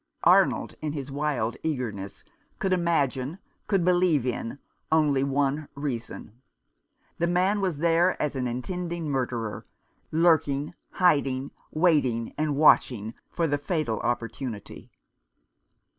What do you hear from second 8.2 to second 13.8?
an intending murderer, lurking, hiding, waiting, and watching for the